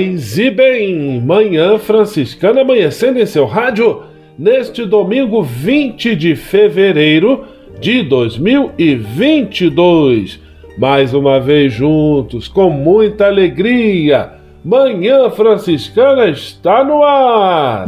[0.00, 4.00] Paz e bem, Manhã Franciscana amanhecendo em seu rádio
[4.38, 7.44] neste domingo 20 de fevereiro
[7.78, 10.40] de 2022.
[10.78, 14.30] Mais uma vez juntos, com muita alegria.
[14.64, 17.86] Manhã Franciscana está no ar.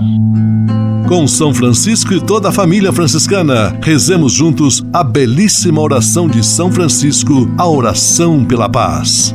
[1.09, 6.71] Com São Francisco e toda a família franciscana, rezemos juntos a belíssima oração de São
[6.71, 9.35] Francisco, a oração pela paz.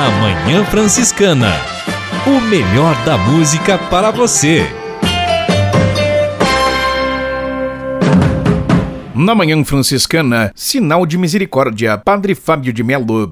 [0.00, 1.52] Na Manhã Franciscana.
[2.26, 4.64] O melhor da música para você.
[9.14, 13.28] Na Manhã Franciscana, Sinal de Misericórdia, Padre Fábio de Melo.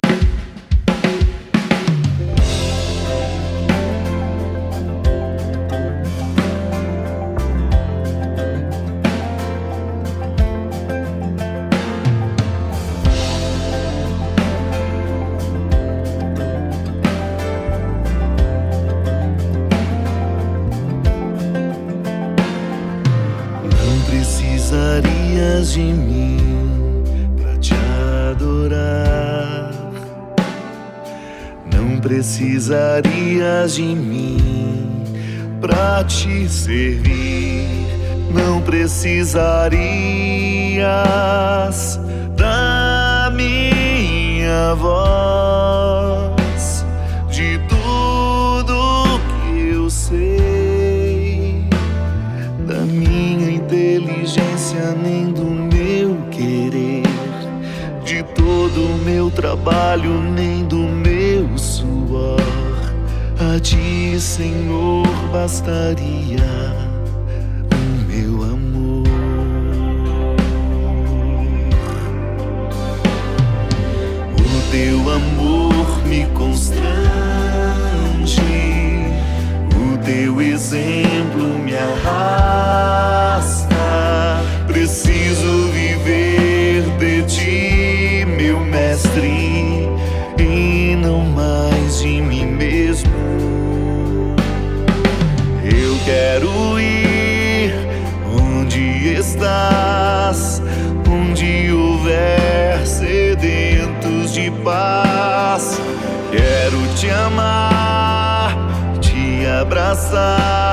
[38.98, 40.17] Não
[76.38, 77.07] constrange,
[109.68, 110.67] abraçar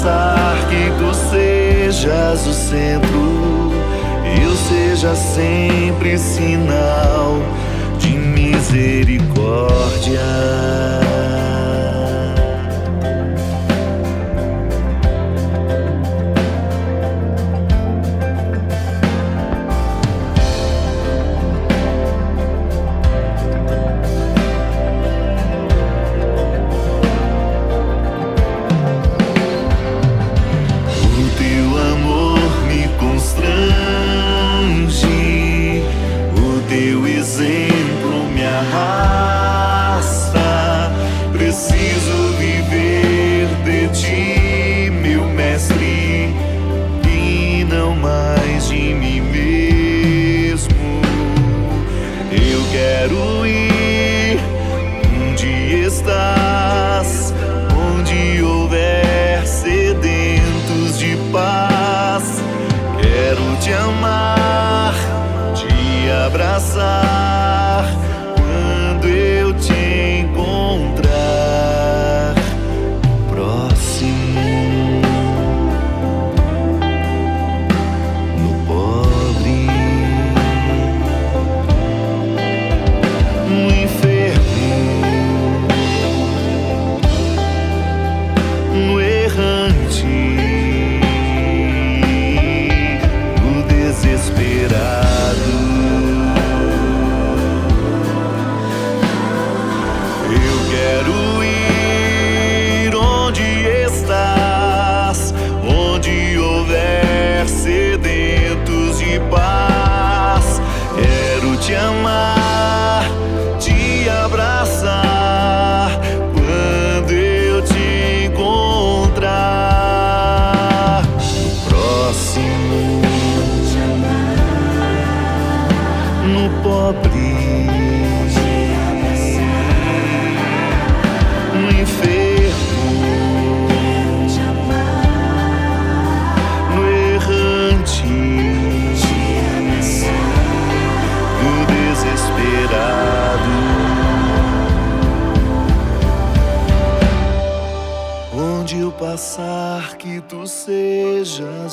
[0.00, 3.72] passar que tu sejas o centro
[4.42, 7.40] eu seja sempre sinal
[7.98, 10.20] de misericórdia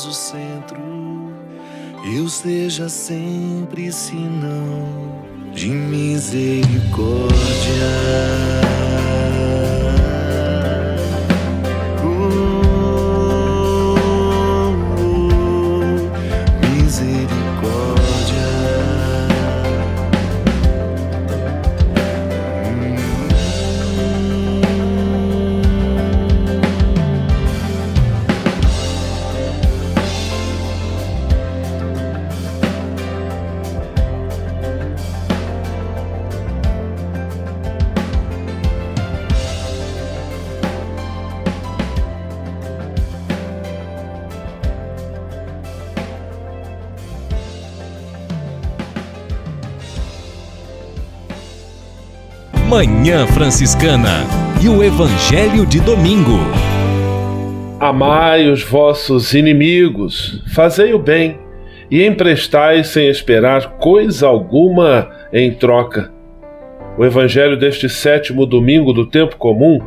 [0.08, 0.80] o centro.
[2.16, 7.36] Eu seja sempre sinal de misericórdia.
[52.70, 54.26] Manhã Franciscana
[54.62, 56.38] e o Evangelho de Domingo.
[57.80, 61.40] Amai os vossos inimigos, fazei o bem
[61.90, 66.12] e emprestai sem esperar coisa alguma em troca.
[66.98, 69.80] O Evangelho deste sétimo domingo do tempo comum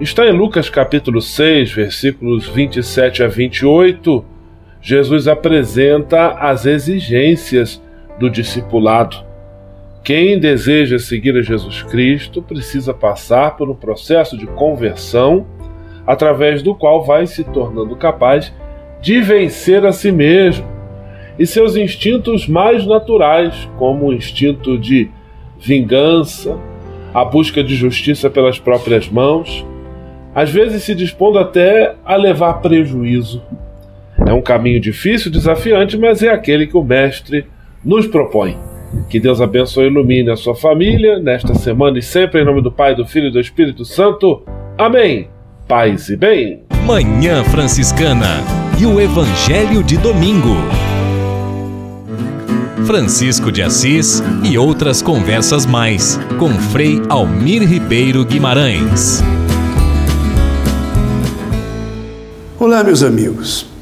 [0.00, 4.24] está em Lucas capítulo 6, versículos 27 a 28.
[4.82, 7.80] Jesus apresenta as exigências
[8.18, 9.23] do discipulado.
[10.04, 15.46] Quem deseja seguir a Jesus Cristo precisa passar por um processo de conversão,
[16.06, 18.52] através do qual vai se tornando capaz
[19.00, 20.66] de vencer a si mesmo
[21.38, 25.08] e seus instintos mais naturais, como o instinto de
[25.58, 26.58] vingança,
[27.14, 29.64] a busca de justiça pelas próprias mãos,
[30.34, 33.42] às vezes se dispondo até a levar prejuízo.
[34.26, 37.46] É um caminho difícil, desafiante, mas é aquele que o Mestre
[37.82, 38.73] nos propõe.
[39.08, 42.72] Que Deus abençoe e ilumine a sua família nesta semana e sempre em nome do
[42.72, 44.42] Pai, do Filho e do Espírito Santo.
[44.76, 45.28] Amém.
[45.68, 46.62] Paz e bem.
[46.86, 48.42] Manhã Franciscana
[48.78, 50.56] e o Evangelho de Domingo.
[52.86, 59.22] Francisco de Assis e outras conversas mais com Frei Almir Ribeiro Guimarães.
[62.58, 63.73] Olá, meus amigos.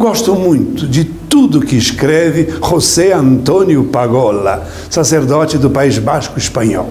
[0.00, 6.88] Gosto muito de tudo que escreve José Antônio Pagola, sacerdote do País Basco espanhol.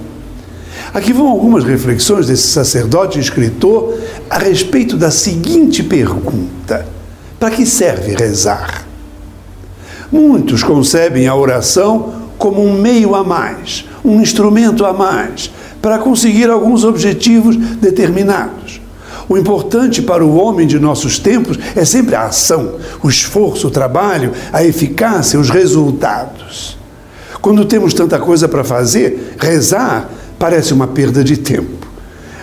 [0.93, 3.97] Aqui vão algumas reflexões desse sacerdote e escritor
[4.29, 6.85] a respeito da seguinte pergunta:
[7.39, 8.85] Para que serve rezar?
[10.11, 15.49] Muitos concebem a oração como um meio a mais, um instrumento a mais
[15.81, 18.79] para conseguir alguns objetivos determinados.
[19.29, 23.71] O importante para o homem de nossos tempos é sempre a ação, o esforço, o
[23.71, 26.75] trabalho, a eficácia, os resultados.
[27.39, 30.09] Quando temos tanta coisa para fazer, rezar
[30.39, 31.87] parece uma perda de tempo.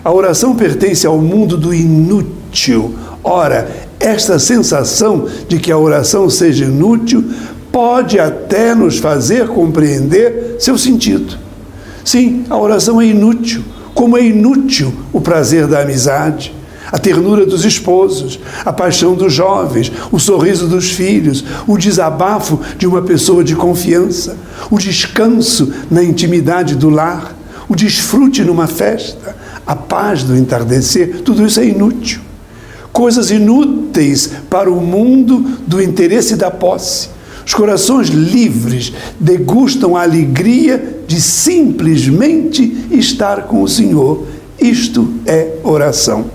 [0.05, 2.95] A oração pertence ao mundo do inútil.
[3.25, 7.25] Ora, esta sensação de que a oração seja inútil
[7.73, 11.37] pode até nos fazer compreender seu sentido.
[12.05, 16.55] Sim, a oração é inútil, como é inútil o prazer da amizade,
[16.97, 22.87] a ternura dos esposos, a paixão dos jovens, o sorriso dos filhos, o desabafo de
[22.87, 24.35] uma pessoa de confiança,
[24.71, 27.37] o descanso na intimidade do lar,
[27.69, 29.37] o desfrute numa festa,
[29.67, 32.23] a paz do entardecer, tudo isso é inútil.
[32.95, 37.11] Coisas inúteis para o mundo do interesse da posse.
[37.45, 44.26] Os corações livres degustam a alegria de simplesmente estar com o Senhor.
[44.59, 46.35] Isto é oração.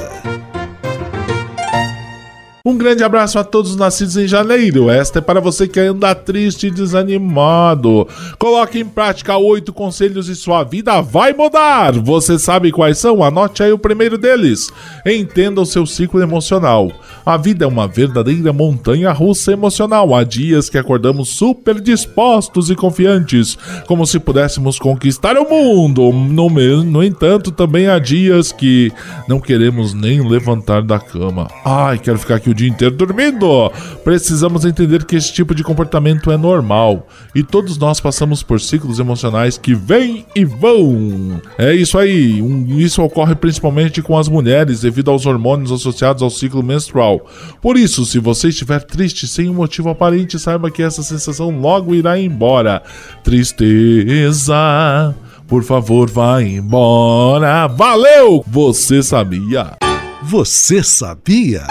[2.63, 4.87] Um grande abraço a todos nascidos em janeiro.
[4.87, 8.07] Esta é para você que anda triste e desanimado.
[8.37, 11.93] Coloque em prática oito conselhos e sua vida vai mudar.
[11.93, 13.23] Você sabe quais são?
[13.23, 14.71] Anote aí o primeiro deles.
[15.03, 16.91] Entenda o seu ciclo emocional.
[17.25, 20.13] A vida é uma verdadeira montanha russa emocional.
[20.13, 26.11] Há dias que acordamos super dispostos e confiantes, como se pudéssemos conquistar o mundo.
[26.13, 28.91] No, no entanto, também há dias que
[29.27, 31.47] não queremos nem levantar da cama.
[31.65, 33.71] Ai, quero ficar aqui o dia inteiro dormindo.
[34.03, 38.99] Precisamos entender que esse tipo de comportamento é normal e todos nós passamos por ciclos
[38.99, 41.41] emocionais que vêm e vão.
[41.57, 42.41] É isso aí.
[42.77, 47.25] isso ocorre principalmente com as mulheres devido aos hormônios associados ao ciclo menstrual.
[47.61, 51.95] Por isso, se você estiver triste sem um motivo aparente, saiba que essa sensação logo
[51.95, 52.81] irá embora.
[53.23, 55.15] Tristeza.
[55.47, 57.67] Por favor, vá embora.
[57.67, 58.43] Valeu!
[58.47, 59.75] Você sabia?
[60.23, 61.67] Você sabia?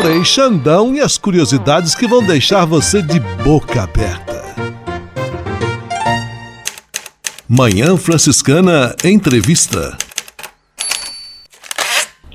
[0.00, 4.44] Frei Xandão e as curiosidades que vão deixar você de boca aberta.
[7.48, 9.98] Manhã Franciscana Entrevista.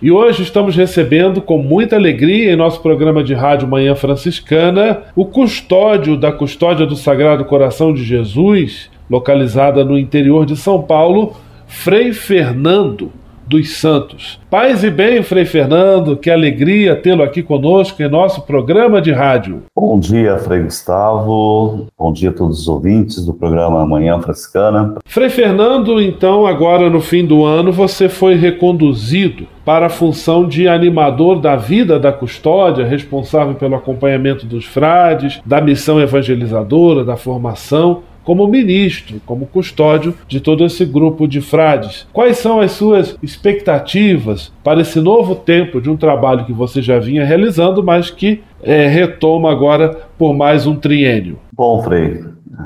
[0.02, 5.26] E hoje estamos recebendo com muita alegria em nosso programa de rádio Manhã Franciscana o
[5.26, 12.12] custódio da Custódia do Sagrado Coração de Jesus, localizada no interior de São Paulo, Frei
[12.12, 14.40] Fernando dos Santos.
[14.50, 19.64] Paz e bem, Frei Fernando, que alegria tê-lo aqui conosco em nosso programa de rádio.
[19.76, 21.88] Bom dia, Frei Gustavo.
[21.98, 24.96] Bom dia a todos os ouvintes do programa Manhã Franciscana.
[25.06, 30.68] Frei Fernando, então, agora no fim do ano, você foi reconduzido para a função de
[30.68, 38.02] animador da vida da custódia, responsável pelo acompanhamento dos frades, da missão evangelizadora, da formação
[38.24, 42.08] como ministro, como custódio de todo esse grupo de frades.
[42.14, 47.00] Quais são as suas expectativas para esse novo tempo de um trabalho que você já
[47.00, 51.38] vinha realizando, mas que é, retoma agora por mais um triênio?
[51.52, 52.24] Bom, Frei,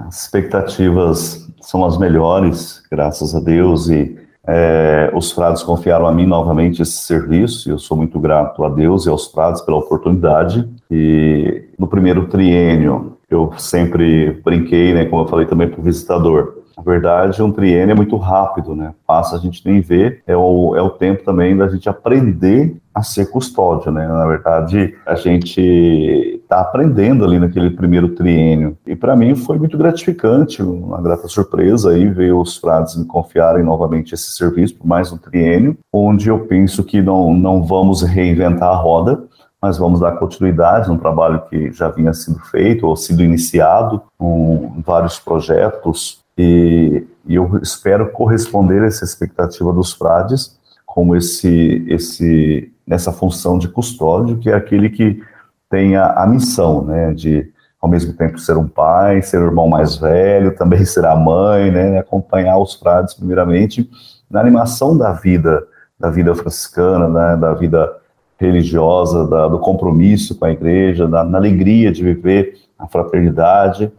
[0.08, 4.16] as expectativas são as melhores, graças a Deus, e
[4.48, 8.70] é, os frades confiaram a mim novamente esse serviço, e eu sou muito grato a
[8.70, 10.68] Deus e aos frades pela oportunidade.
[10.90, 16.58] E no primeiro triênio, eu sempre brinquei, né, como eu falei também para o visitador.
[16.78, 18.94] Na verdade, um triênio é muito rápido, né?
[19.06, 23.02] Passa, a gente nem vê, é o, é o tempo também da gente aprender a
[23.02, 24.08] ser custódio, né?
[24.08, 28.78] Na verdade, a gente está aprendendo ali naquele primeiro triênio.
[28.86, 33.64] E para mim foi muito gratificante, uma grata surpresa aí ver os frades me confiarem
[33.64, 38.70] novamente esse serviço por mais um triênio, onde eu penso que não, não vamos reinventar
[38.70, 39.24] a roda,
[39.62, 44.82] mas vamos dar continuidade num trabalho que já vinha sendo feito ou sido iniciado com
[44.86, 46.20] vários projetos.
[46.38, 53.58] E, e eu espero corresponder a essa expectativa dos frades como esse esse nessa função
[53.58, 55.22] de custódio que é aquele que
[55.68, 59.68] tem a, a missão né de ao mesmo tempo ser um pai, ser o irmão
[59.68, 63.90] mais velho, também ser a mãe, né, acompanhar os frades primeiramente
[64.30, 65.64] na animação da vida,
[66.00, 67.96] da vida franciscana, né, da vida
[68.40, 73.92] religiosa, da, do compromisso com a igreja, da, na alegria de viver a fraternidade.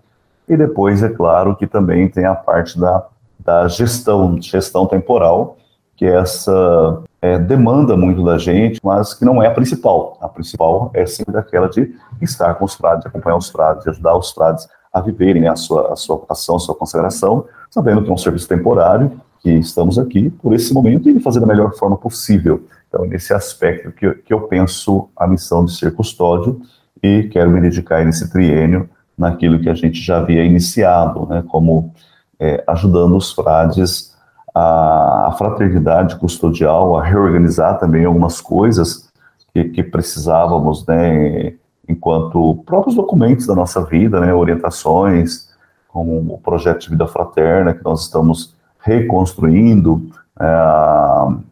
[0.49, 3.07] E depois, é claro, que também tem a parte da,
[3.38, 5.57] da gestão, gestão temporal,
[5.97, 10.16] que essa é, demanda muito da gente, mas que não é a principal.
[10.21, 11.92] A principal é sempre aquela de
[12.23, 15.92] estar com os frades, acompanhar os frades, ajudar os frades a viverem né, a sua
[15.92, 20.30] a sua vocação, a sua consagração, sabendo que é um serviço temporário, que estamos aqui
[20.30, 22.62] por esse momento e fazer da melhor forma possível.
[22.88, 26.61] Então, nesse aspecto que, que eu penso a missão de ser custódio
[27.02, 31.92] e quero me dedicar nesse triênio naquilo que a gente já havia iniciado, né, como
[32.38, 34.16] é, ajudando os frades
[34.54, 39.11] a, a, fraternidade custodial, a reorganizar também algumas coisas
[39.52, 41.54] que, que precisávamos, né,
[41.88, 45.49] enquanto próprios documentos da nossa vida, né, orientações,
[45.88, 51.49] como o projeto de vida fraterna que nós estamos reconstruindo, é,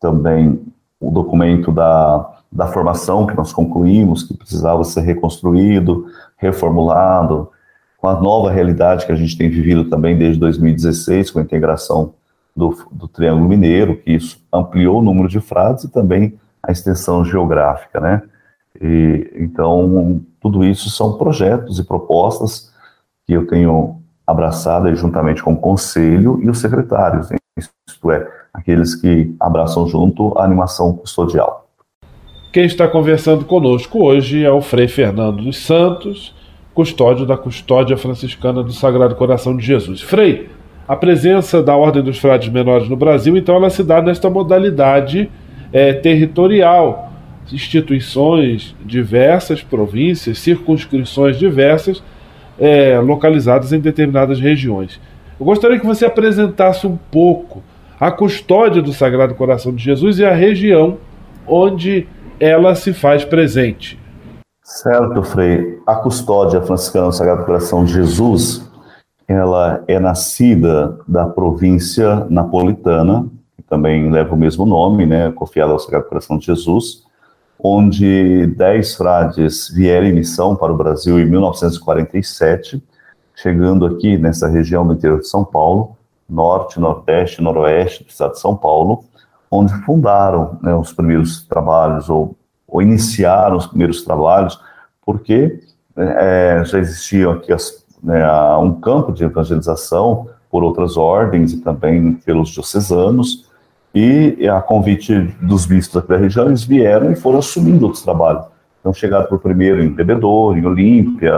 [0.00, 0.73] também
[1.08, 6.06] o documento da, da formação que nós concluímos, que precisava ser reconstruído,
[6.36, 7.50] reformulado,
[7.98, 12.14] com a nova realidade que a gente tem vivido também desde 2016, com a integração
[12.54, 17.24] do, do Triângulo Mineiro, que isso ampliou o número de frades e também a extensão
[17.24, 18.22] geográfica, né?
[18.80, 22.72] E, então, tudo isso são projetos e propostas
[23.26, 29.34] que eu tenho abraçado juntamente com o conselho e os secretários, isto é, aqueles que
[29.40, 31.66] abraçam junto a animação custodial.
[32.52, 36.32] Quem está conversando conosco hoje é o Frei Fernando dos Santos,
[36.72, 40.00] custódio da Custódia Franciscana do Sagrado Coração de Jesus.
[40.00, 40.48] Frei,
[40.86, 45.28] a presença da Ordem dos Frades Menores no Brasil, então, ela se dá nesta modalidade
[45.72, 47.10] é, territorial.
[47.52, 52.02] Instituições diversas, províncias, circunscrições diversas,
[52.58, 55.00] é, localizadas em determinadas regiões.
[55.38, 57.62] Eu gostaria que você apresentasse um pouco
[58.04, 60.98] a custódia do Sagrado Coração de Jesus e a região
[61.48, 62.06] onde
[62.38, 63.98] ela se faz presente.
[64.62, 65.80] Certo, Frei.
[65.86, 68.70] A custódia franciscana do Sagrado Coração de Jesus,
[69.26, 75.78] ela é nascida da província napolitana, que também leva o mesmo nome, né, confiada ao
[75.78, 77.04] Sagrado Coração de Jesus,
[77.58, 82.84] onde dez frades vieram em missão para o Brasil em 1947,
[83.34, 85.96] chegando aqui nessa região do interior de São Paulo,
[86.28, 89.04] norte, nordeste, noroeste do estado de São Paulo,
[89.50, 94.60] onde fundaram né, os primeiros trabalhos ou, ou, iniciaram os primeiros trabalhos,
[95.04, 95.60] porque
[95.96, 102.14] é, já existiam aqui as, né, um campo de evangelização por outras ordens e também
[102.14, 103.48] pelos diocesanos,
[103.94, 108.44] e a convite dos bispos da região, eles vieram e foram assumindo outros trabalhos.
[108.80, 111.32] Então, chegaram por primeiro em Bebedouro, em Olímpia,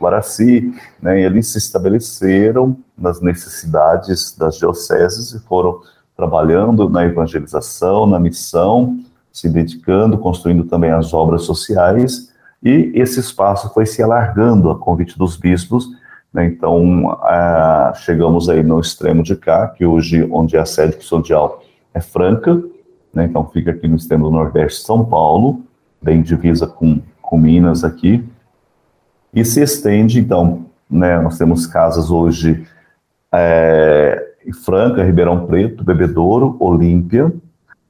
[0.00, 5.80] Guaraci, né, eles se estabeleceram nas necessidades das dioceses e foram
[6.16, 8.98] trabalhando na evangelização, na missão,
[9.32, 12.32] se dedicando, construindo também as obras sociais,
[12.62, 15.88] e esse espaço foi se alargando a convite dos bispos,
[16.32, 20.96] né, então a, chegamos aí no extremo de cá, que hoje, onde é a sede
[20.96, 22.62] custodial é Franca,
[23.12, 25.62] né, então fica aqui no extremo do nordeste de São Paulo,
[26.00, 28.24] bem divisa com, com Minas aqui,
[29.34, 32.66] e se estende, então, né, nós temos casas hoje
[33.32, 37.32] é, em Franca, Ribeirão Preto, Bebedouro, Olímpia,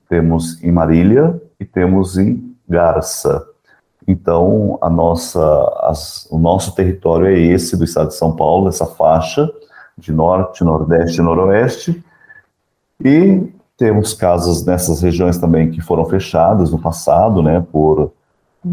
[0.09, 3.47] temos em Marília e temos em Garça.
[4.09, 5.41] Então, a nossa,
[5.83, 9.51] as, o nosso território é esse do estado de São Paulo, essa faixa
[9.99, 12.05] de norte, nordeste e noroeste.
[13.05, 18.13] E temos casas nessas regiões também que foram fechadas no passado, né, por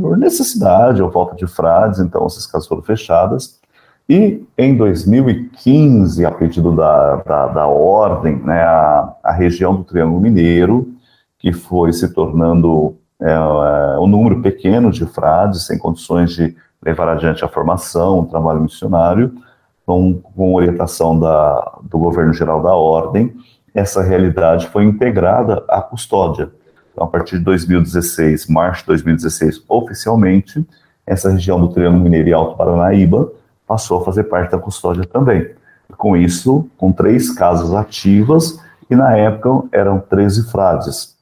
[0.01, 3.59] por necessidade ou falta de frades, então essas casas foram fechadas.
[4.09, 10.19] E em 2015, a pedido da, da, da ordem, né, a, a, região do Triângulo
[10.19, 10.89] Mineiro,
[11.39, 17.07] que foi se tornando é, é, um número pequeno de frades, sem condições de levar
[17.07, 19.33] adiante a formação, o trabalho missionário,
[19.85, 23.33] com, com orientação da, do governo geral da ordem,
[23.73, 26.51] essa realidade foi integrada à custódia.
[26.93, 30.65] Então, a partir de 2016, março de 2016, oficialmente,
[31.05, 33.31] essa região do Triângulo Mineiro e Alto Paranaíba
[33.67, 35.49] passou a fazer parte da custódia também.
[35.97, 41.17] Com isso, com três casas ativas, e na época eram 13 frades.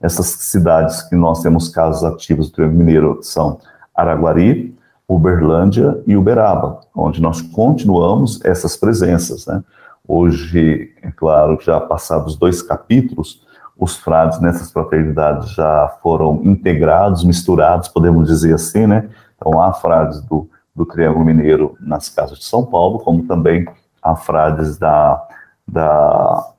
[0.00, 3.58] Essas cidades que nós temos casas ativas do Triângulo Mineiro são
[3.94, 4.76] Araguari,
[5.08, 9.46] Uberlândia e Uberaba, onde nós continuamos essas presenças.
[9.46, 9.62] Né?
[10.06, 13.42] Hoje, é claro, já passados dois capítulos,
[13.78, 19.08] os frades nessas fraternidades já foram integrados, misturados, podemos dizer assim, né?
[19.36, 23.68] Então, há frades do, do Triângulo Mineiro nas casas de São Paulo, como também
[24.02, 25.24] há frades da,
[25.66, 26.52] da,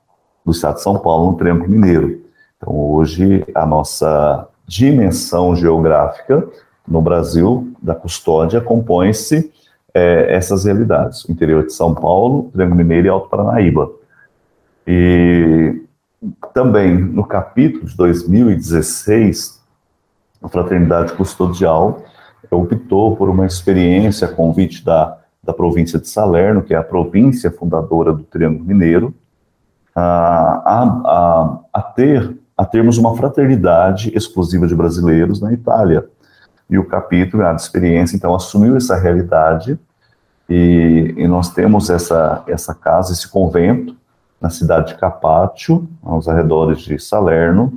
[0.44, 2.22] do Estado de São Paulo no Triângulo Mineiro.
[2.56, 6.48] Então, hoje, a nossa dimensão geográfica
[6.88, 9.52] no Brasil, da custódia, compõe-se
[9.92, 13.90] é, essas realidades: o interior de São Paulo, Triângulo Mineiro e Alto Paranaíba.
[14.86, 15.82] E
[16.52, 19.60] também no capítulo de 2016,
[20.42, 22.04] a Fraternidade Custodial
[22.50, 27.50] optou por uma experiência a convite da, da província de Salerno, que é a província
[27.50, 29.14] fundadora do Triângulo Mineiro,
[29.94, 36.06] a, a, a, ter, a termos uma fraternidade exclusiva de brasileiros na Itália.
[36.68, 39.78] E o capítulo, a experiência, então, assumiu essa realidade
[40.48, 43.96] e, e, nós temos essa, essa casa, esse convento,
[44.40, 47.72] na cidade de Capátio, aos arredores de Salerno,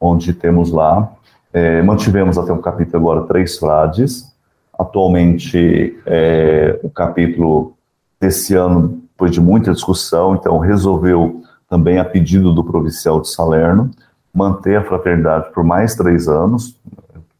[0.00, 1.10] onde temos lá,
[1.52, 4.32] é, mantivemos até o capítulo agora três frades.
[4.78, 7.74] Atualmente, é, o capítulo
[8.20, 13.90] desse ano, depois de muita discussão, então resolveu também a pedido do provincial de Salerno,
[14.32, 16.76] manter a fraternidade por mais três anos,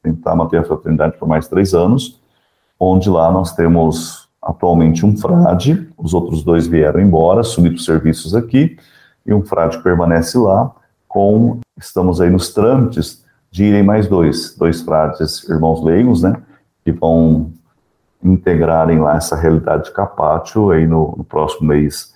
[0.02, 2.20] tentar manter a fraternidade por mais três anos,
[2.78, 8.35] onde lá nós temos atualmente um frade, os outros dois vieram embora, subiram os serviços
[8.35, 8.76] aqui,
[9.24, 10.72] e um frade permanece lá,
[11.07, 16.35] com, estamos aí nos trâmites de irem mais dois, dois frades irmãos leigos, né,
[16.85, 17.52] que vão
[18.22, 22.12] integrarem lá essa realidade de Capátio aí no, no próximo mês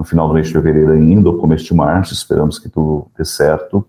[0.00, 3.22] no final do mês de fevereiro ainda, ou começo de março, esperamos que tudo dê
[3.22, 3.86] certo.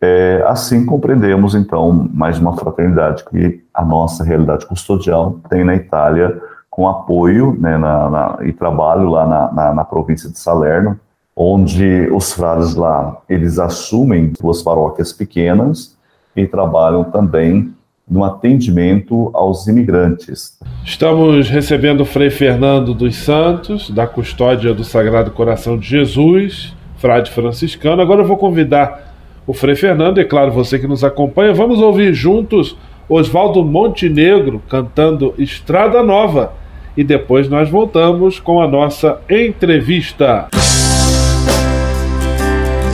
[0.00, 6.40] É, assim compreendemos, então, mais uma fraternidade que a nossa realidade custodial tem na Itália,
[6.74, 10.98] com apoio né, na, na, e trabalho lá na, na, província de Salerno,
[11.36, 15.96] onde os frades lá, eles assumem duas paróquias pequenas
[16.34, 17.72] e trabalham também
[18.10, 20.58] no atendimento aos imigrantes.
[20.84, 27.30] Estamos recebendo o Frei Fernando dos Santos, da Custódia do Sagrado Coração de Jesus, frade
[27.30, 28.02] franciscano.
[28.02, 29.14] Agora eu vou convidar
[29.46, 32.76] o Frei Fernando, e claro, você que nos acompanha, vamos ouvir juntos
[33.08, 36.63] Oswaldo Montenegro cantando Estrada Nova.
[36.96, 40.48] E depois nós voltamos com a nossa entrevista.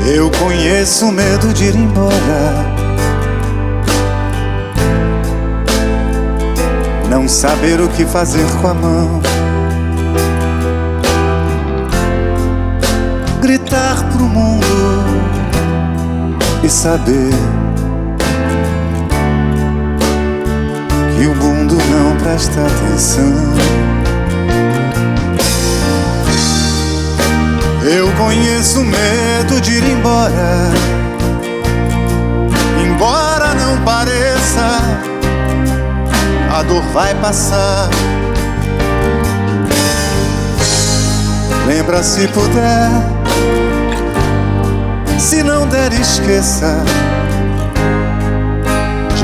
[0.06, 2.80] Eu conheço medo de ir embora
[7.10, 9.20] não saber o que fazer com a mão.
[13.42, 14.64] Gritar pro mundo
[16.62, 17.32] e saber
[21.20, 23.34] que o mundo não presta atenção.
[27.84, 30.70] Eu conheço medo de ir embora,
[32.82, 34.80] embora não pareça
[36.58, 37.90] a dor vai passar.
[41.66, 42.88] Lembra se puder,
[45.18, 46.82] se não der, esqueça.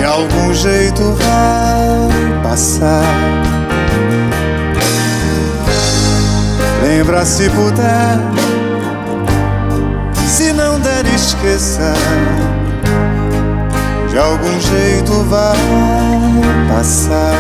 [0.07, 3.03] Algum jeito vai passar.
[6.83, 8.19] Lembra se puder,
[10.27, 11.93] se não der, esqueça
[14.09, 15.57] de algum jeito vai
[16.69, 17.35] passar.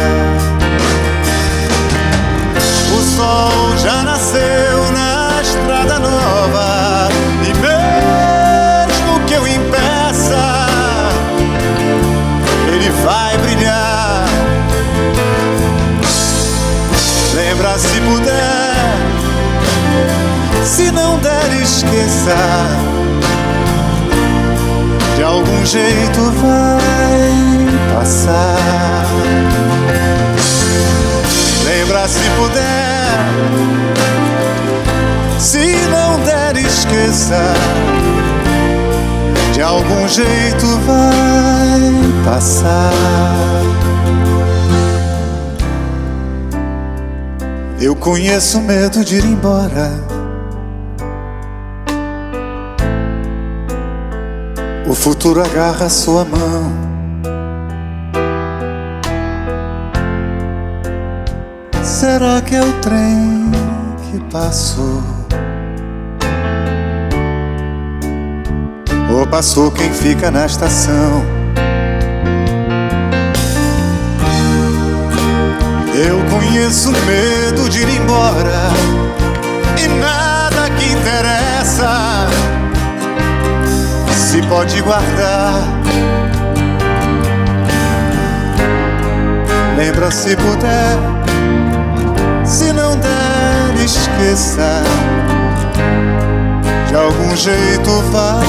[2.93, 6.76] O sol já nasceu na estrada nova
[17.79, 18.75] Se puder,
[20.65, 22.35] se não der, esqueça
[25.17, 29.05] de algum jeito vai passar.
[31.65, 33.19] Lembra se puder,
[35.39, 37.53] se não der, esqueça.
[39.53, 42.93] De algum jeito vai passar.
[47.87, 49.92] Eu conheço medo de ir embora
[54.88, 56.72] O futuro agarra sua mão.
[61.81, 63.53] Será que é o trem
[64.11, 65.01] que passou?
[69.16, 71.36] Ou passou quem fica na estação?
[75.99, 78.69] Eu conheço medo de ir embora
[79.83, 82.27] e nada que interessa
[84.15, 85.55] se pode guardar.
[89.79, 90.99] Lembra se puder,
[92.45, 94.83] se não der, esqueça.
[96.89, 98.45] De algum jeito vai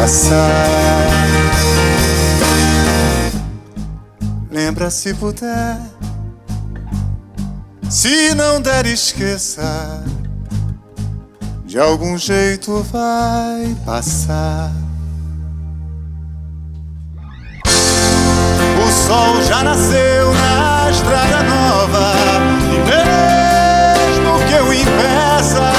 [0.00, 1.08] passar.
[4.52, 5.78] Lembra se puder,
[7.88, 10.02] se não der, esqueça
[11.64, 14.72] de algum jeito vai passar.
[17.66, 22.14] O sol já nasceu na estrada nova
[22.64, 25.72] e mesmo que eu impeça,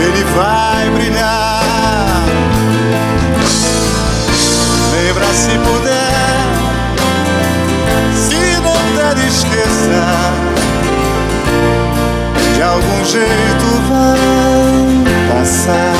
[0.00, 2.24] ele vai brilhar.
[4.92, 6.07] Lembra se puder,
[12.68, 15.94] algum jeito vai passar.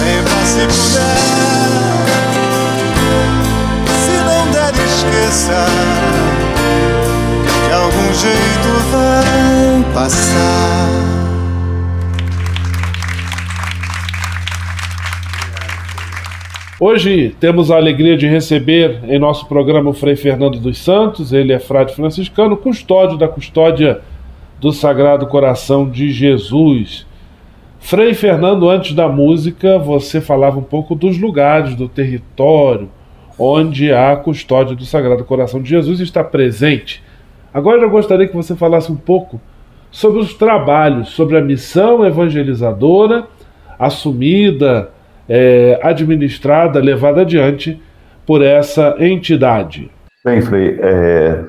[0.00, 1.16] Lembra se puder,
[4.04, 5.66] se não der, esqueça.
[7.66, 11.13] De algum jeito vai passar.
[16.86, 21.50] Hoje temos a alegria de receber em nosso programa o Frei Fernando dos Santos, ele
[21.50, 24.02] é frade franciscano, custódio da custódia
[24.60, 27.06] do Sagrado Coração de Jesus.
[27.80, 32.90] Frei Fernando, antes da música, você falava um pouco dos lugares, do território
[33.38, 37.02] onde a custódia do Sagrado Coração de Jesus está presente.
[37.54, 39.40] Agora eu gostaria que você falasse um pouco
[39.90, 43.26] sobre os trabalhos, sobre a missão evangelizadora
[43.78, 44.92] assumida
[45.28, 47.80] é, administrada, levada adiante
[48.26, 49.90] por essa entidade.
[50.24, 51.44] Bem, Frei, é,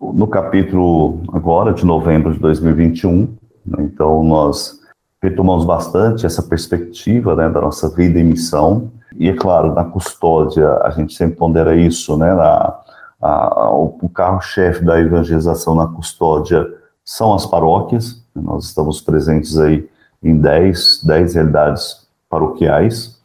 [0.00, 3.28] no capítulo agora de novembro de 2021,
[3.66, 4.80] né, então nós
[5.22, 10.68] retomamos bastante essa perspectiva né, da nossa vida e missão, e é claro, na custódia,
[10.82, 12.80] a gente sempre pondera isso, né, na,
[13.20, 16.66] a, o carro-chefe da evangelização na custódia
[17.04, 19.88] são as paróquias, nós estamos presentes aí
[20.22, 22.01] em 10, 10 realidades
[22.32, 23.20] paroquiais.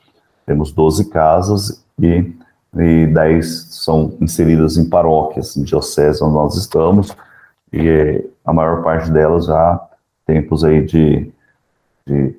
[0.46, 2.34] Temos 12 casas e,
[2.76, 7.16] e 10 são inseridas em paróquias, em dioceses onde nós estamos,
[7.72, 9.82] e a maior parte delas já
[10.26, 11.32] tempos aí de,
[12.06, 12.36] de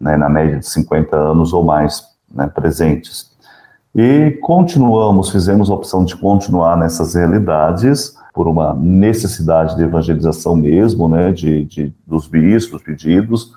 [0.00, 3.30] né, na média de 50 anos ou mais né, presentes.
[3.94, 11.08] E continuamos, fizemos a opção de continuar nessas realidades por uma necessidade de evangelização mesmo,
[11.08, 13.52] né, de, de dos bispos pedidos,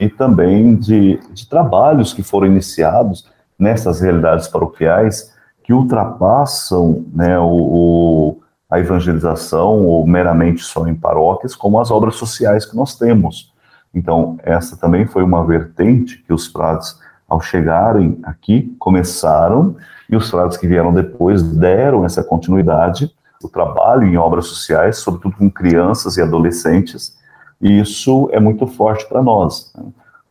[0.00, 7.44] e também de, de trabalhos que foram iniciados nessas realidades paroquiais que ultrapassam né, o,
[7.44, 13.52] o, a evangelização ou meramente só em paróquias, como as obras sociais que nós temos.
[13.94, 19.76] Então, essa também foi uma vertente que os frades, ao chegarem aqui, começaram,
[20.08, 25.36] e os frades que vieram depois deram essa continuidade, o trabalho em obras sociais, sobretudo
[25.36, 27.19] com crianças e adolescentes,
[27.60, 29.72] e isso é muito forte para nós.
[29.76, 29.84] Né?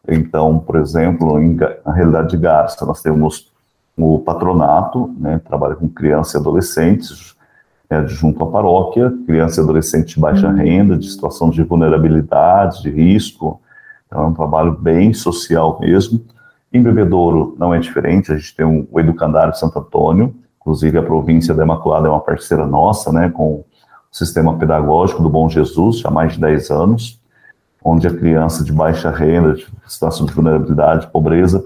[0.08, 3.52] Então, por exemplo, em, na realidade de Garça, nós temos
[3.98, 7.36] o patronato, né, trabalha com crianças e adolescentes,
[7.89, 10.56] é, junto à paróquia, criança e adolescente de baixa uhum.
[10.56, 13.60] renda, de situação de vulnerabilidade, de risco.
[14.08, 16.24] Então, é um trabalho bem social mesmo.
[16.72, 21.04] Em Bebedouro não é diferente, a gente tem um, o Educandário Santo Antônio, inclusive a
[21.04, 23.65] província da Imaculada é uma parceira nossa, né, com o
[24.12, 27.18] sistema pedagógico do Bom Jesus, há mais de 10 anos,
[27.84, 31.63] onde a criança de baixa renda, de situação de vulnerabilidade, pobreza,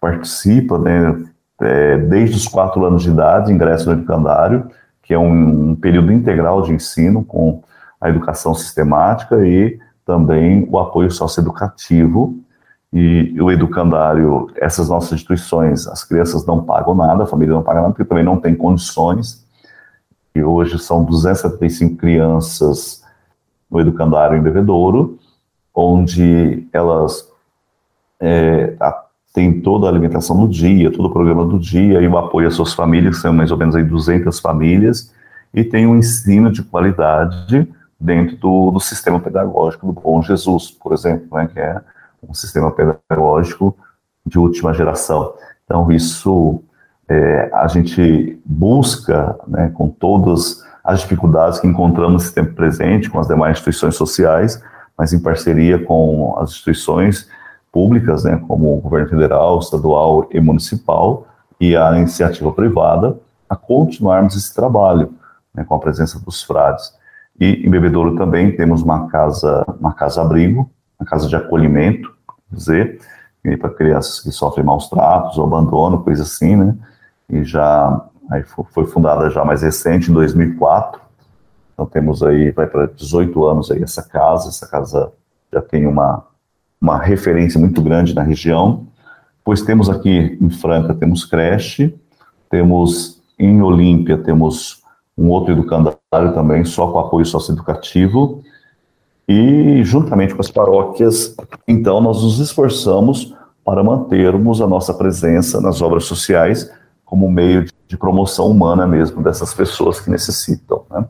[0.00, 1.24] participa, né,
[1.60, 4.70] é, desde os quatro anos de idade, ingressa no educandário,
[5.02, 7.62] que é um, um período integral de ensino com
[8.00, 12.38] a educação sistemática e também o apoio socioeducativo.
[12.92, 17.80] E o educandário, essas nossas instituições, as crianças não pagam nada, a família não paga
[17.80, 19.44] nada, porque também não tem condições.
[20.34, 23.02] E hoje são 275 crianças
[23.70, 25.18] no educandário em Bebedouro,
[25.76, 27.28] onde elas
[28.18, 28.74] é,
[29.34, 32.54] têm toda a alimentação do dia, todo o programa do dia e o apoio às
[32.54, 35.12] suas famílias, que são mais ou menos aí 200 famílias,
[35.52, 37.68] e tem um ensino de qualidade
[38.00, 41.80] dentro do, do sistema pedagógico do Bom Jesus, por exemplo, né, que é
[42.26, 43.76] um sistema pedagógico
[44.24, 45.34] de última geração.
[45.64, 46.62] Então, isso
[47.08, 53.18] é, a gente busca, né, com todas as dificuldades que encontramos nesse tempo presente, com
[53.18, 54.62] as demais instituições sociais,
[54.96, 57.28] mas em parceria com as instituições
[57.70, 61.26] públicas, né, como o governo federal, estadual e municipal,
[61.60, 65.14] e a iniciativa privada, a continuarmos esse trabalho,
[65.54, 66.94] né, com a presença dos frades.
[67.38, 72.10] E em Bebedouro também temos uma casa, uma casa abrigo, uma casa de acolhimento,
[72.50, 73.00] dizer,
[73.60, 76.74] para crianças que sofrem maus tratos ou abandono, coisa assim, né?
[77.28, 81.00] e já aí foi fundada já mais recente, em 2004.
[81.76, 85.12] Então temos aí, vai para 18 anos aí essa casa, essa casa
[85.52, 86.24] já tem uma,
[86.80, 88.86] uma referência muito grande na região.
[89.44, 91.94] Pois temos aqui em Franca, temos creche,
[92.48, 94.82] temos em Olímpia, temos
[95.16, 98.42] um outro educandário também, só com apoio socioeducativo,
[99.28, 101.34] E, juntamente com as paróquias,
[101.66, 103.34] então, nós nos esforçamos
[103.64, 106.70] para mantermos a nossa presença nas obras sociais
[107.04, 110.84] como meio de promoção humana mesmo dessas pessoas que necessitam.
[110.90, 111.04] Né?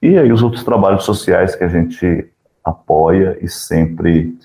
[0.00, 2.28] E aí os outros trabalhos sociais que a gente
[2.64, 4.36] apoia e sempre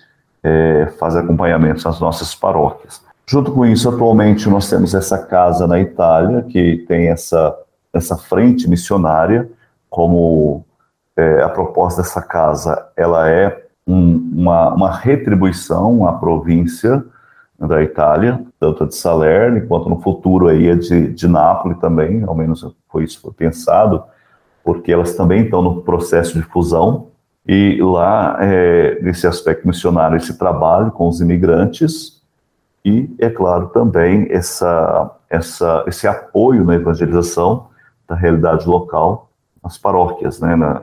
[0.41, 3.01] é, faz acompanhamentos nas nossas paróquias.
[3.25, 7.55] Junto com isso, atualmente nós temos essa casa na Itália que tem essa,
[7.93, 9.49] essa frente missionária
[9.89, 10.65] como
[11.15, 17.03] é, a proposta dessa casa ela é um, uma, uma retribuição à província
[17.59, 22.35] da Itália, tanto de Salerno quanto no futuro aí a de, de Nápoles também, ao
[22.35, 24.03] menos foi isso foi pensado,
[24.63, 27.07] porque elas também estão no processo de fusão
[27.45, 32.21] e lá é, nesse aspecto missionário esse trabalho com os imigrantes
[32.85, 37.67] e é claro também essa, essa esse apoio na evangelização
[38.07, 39.29] da realidade local
[39.63, 40.55] nas paróquias, né?
[40.55, 40.81] Na,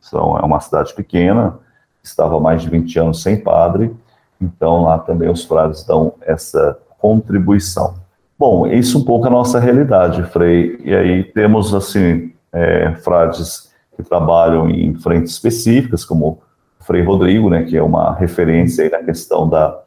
[0.00, 1.58] são, é uma cidade pequena,
[2.02, 3.94] estava há mais de 20 anos sem padre,
[4.40, 7.94] então lá também os frades dão essa contribuição.
[8.38, 10.78] Bom, isso um pouco a nossa realidade, Frei.
[10.84, 16.42] E aí temos, assim, é, frades que trabalham em frentes específicas, como
[16.80, 19.80] Frei Rodrigo, né, que é uma referência na questão da,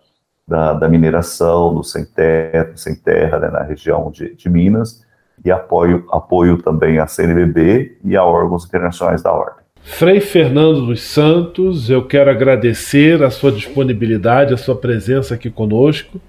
[0.47, 5.05] da, da mineração, do sem terra, sem terra né, na região de, de Minas,
[5.45, 9.65] e apoio, apoio também à CNBB e a órgãos internacionais da ordem.
[9.83, 16.19] Frei Fernando dos Santos, eu quero agradecer a sua disponibilidade, a sua presença aqui conosco,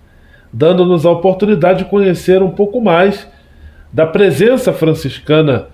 [0.52, 3.26] dando-nos a oportunidade de conhecer um pouco mais
[3.92, 5.68] da presença franciscana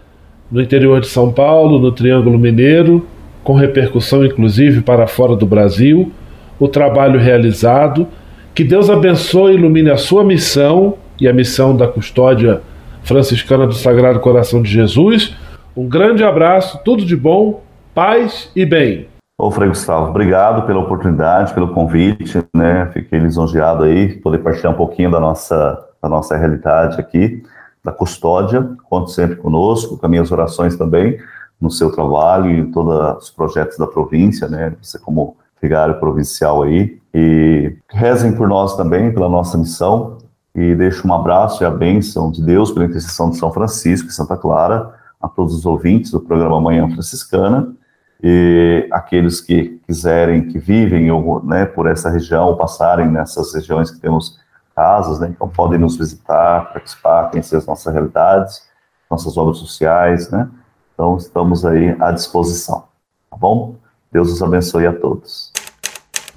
[0.55, 3.05] no interior de São Paulo, no Triângulo Mineiro,
[3.43, 6.12] com repercussão inclusive para fora do Brasil,
[6.61, 8.07] o trabalho realizado.
[8.55, 12.62] Que Deus abençoe e ilumine a sua missão e a missão da custódia
[13.03, 15.35] franciscana do Sagrado Coração de Jesus.
[15.77, 19.09] Um grande abraço, tudo de bom, paz e bem.
[19.37, 22.88] Ô, Frei Gustavo, obrigado pela oportunidade, pelo convite, né?
[22.93, 27.43] Fiquei lisonjeado aí, poder partilhar um pouquinho da nossa, da nossa realidade aqui,
[27.85, 28.77] da custódia.
[28.88, 31.18] Conto sempre conosco, com as minhas orações também,
[31.61, 34.75] no seu trabalho e em todos os projetos da província, né?
[34.81, 36.99] Você como vigário provincial aí.
[37.12, 40.18] E rezem por nós também, pela nossa missão,
[40.55, 44.12] e deixo um abraço e a bênção de Deus pela intercessão de São Francisco e
[44.12, 47.75] Santa Clara a todos os ouvintes do programa Manhã Franciscana
[48.23, 51.09] e aqueles que quiserem, que vivem
[51.44, 54.38] né, por essa região, passarem nessas regiões que temos
[54.75, 58.63] casas, né, então podem nos visitar, participar, conhecer as nossas realidades,
[59.11, 60.49] nossas obras sociais, né,
[60.95, 62.85] então estamos aí à disposição,
[63.31, 63.77] tá bom?
[64.13, 65.53] Deus os abençoe a todos.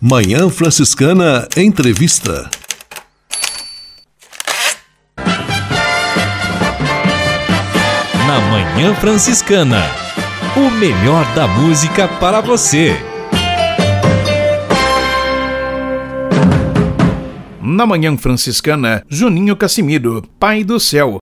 [0.02, 2.50] Manhã Franciscana Entrevista.
[8.28, 9.82] na Manhã Franciscana.
[10.56, 13.16] O melhor da música para você.
[17.69, 21.19] Na Manhã Franciscana, Juninho Cassimiro, Pai do céu,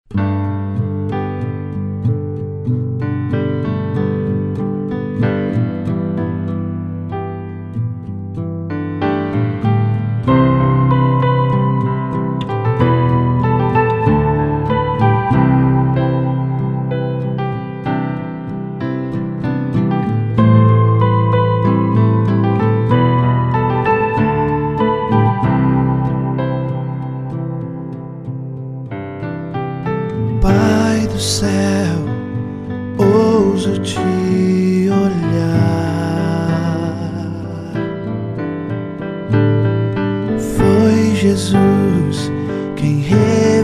[42.76, 43.55] Quem reina.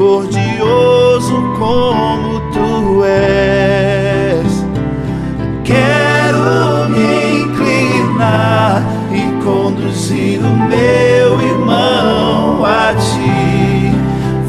[0.00, 4.64] Misericordioso como tu és.
[5.62, 8.82] Quero me inclinar
[9.12, 13.92] e conduzir o meu irmão a ti.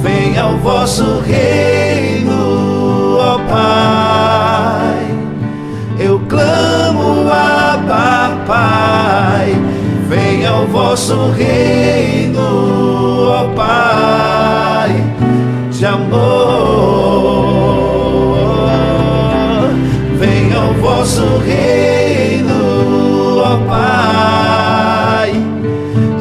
[0.01, 5.05] Venha ao vosso reino, ó Pai.
[5.99, 9.55] Eu clamo a Pai.
[10.07, 12.39] Venha ao vosso reino,
[13.29, 14.20] ó Pai,
[23.57, 25.31] Pai.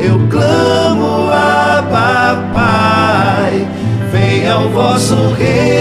[0.00, 1.82] Eu clamo a
[2.52, 3.66] Pai.
[4.12, 5.79] Venha ao vosso reino,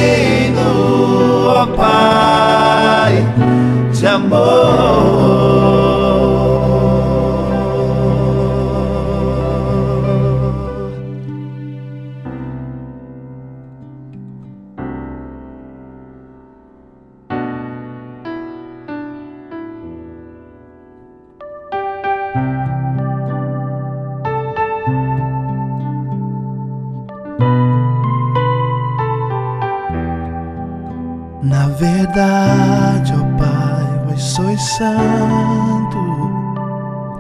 [32.20, 35.98] verdade, ó Pai, vós sois santo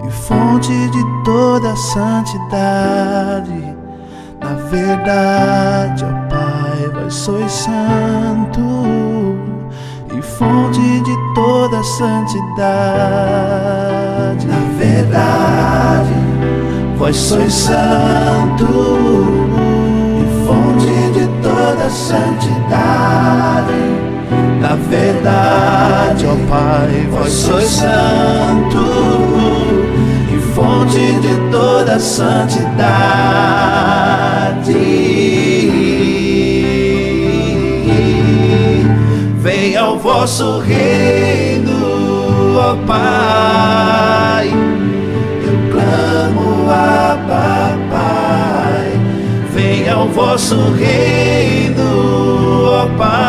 [0.05, 3.77] e fonte de toda santidade.
[4.41, 8.59] Na verdade, ó Pai, vós sois santo
[10.17, 12.49] e fonte de toda santidade.
[14.47, 16.13] Na verdade,
[16.97, 18.65] vós sois santo
[20.19, 23.98] e fonte de toda santidade.
[24.69, 28.85] Na verdade, ó Pai, vós sois santo
[30.31, 32.69] e fonte de toda santidade.
[39.39, 41.73] Venha ao vosso reino,
[42.55, 44.49] ó Pai.
[45.47, 48.91] Eu clamo a Pai.
[49.51, 51.81] Venha ao vosso reino,
[52.67, 53.28] ó Pai,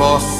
[0.00, 0.39] De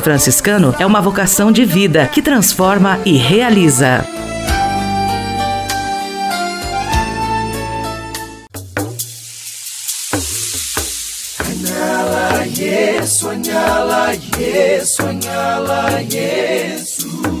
[0.01, 4.05] franciscano é uma vocação de vida que transforma e realiza.
[12.61, 17.40] Yesu, anyala Yesu, anyala Yesu.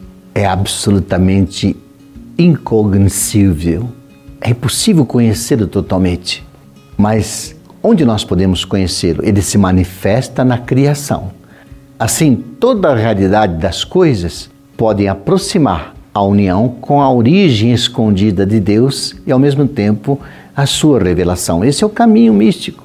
[0.33, 1.75] é absolutamente
[2.37, 3.89] incognoscível.
[4.39, 6.43] É impossível conhecê-lo totalmente.
[6.97, 9.23] Mas onde nós podemos conhecê-lo?
[9.23, 11.31] Ele se manifesta na criação.
[11.99, 18.59] Assim, toda a realidade das coisas podem aproximar a união com a origem escondida de
[18.59, 20.19] Deus e, ao mesmo tempo,
[20.55, 21.63] a sua revelação.
[21.63, 22.83] Esse é o caminho místico.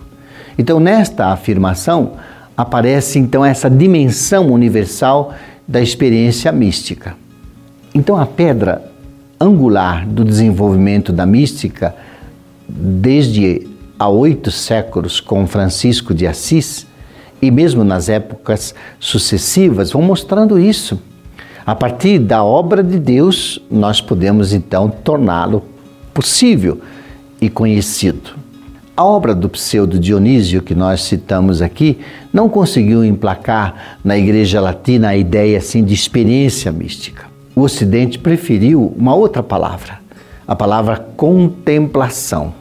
[0.58, 2.12] Então, nesta afirmação,
[2.56, 5.34] aparece então essa dimensão universal
[5.66, 7.14] da experiência mística.
[7.96, 8.92] Então, a pedra
[9.40, 11.96] angular do desenvolvimento da mística,
[12.68, 13.66] desde
[13.98, 16.86] há oito séculos com Francisco de Assis,
[17.40, 21.00] e mesmo nas épocas sucessivas, vão mostrando isso
[21.64, 25.64] a partir da obra de Deus, nós podemos então torná-lo
[26.12, 26.78] possível
[27.40, 28.36] e conhecido.
[28.94, 31.98] A obra do pseudo Dionísio, que nós citamos aqui,
[32.30, 37.25] não conseguiu emplacar na Igreja Latina a ideia assim de experiência mística.
[37.56, 39.98] O Ocidente preferiu uma outra palavra,
[40.46, 42.52] a palavra contemplação.